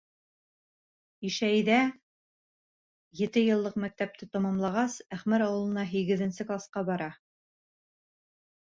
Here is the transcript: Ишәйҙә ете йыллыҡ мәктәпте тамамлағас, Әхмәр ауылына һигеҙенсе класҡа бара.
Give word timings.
Ишәйҙә 1.29 1.77
ете 3.21 3.45
йыллыҡ 3.51 3.77
мәктәпте 3.85 4.29
тамамлағас, 4.37 4.97
Әхмәр 5.19 5.49
ауылына 5.51 5.87
һигеҙенсе 5.95 6.51
класҡа 6.53 6.89
бара. 6.93 7.15